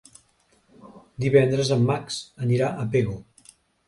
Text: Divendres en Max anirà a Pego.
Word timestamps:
Divendres 1.25 1.69
en 1.75 1.83
Max 1.89 2.17
anirà 2.47 2.71
a 2.71 2.87
Pego. 2.97 3.15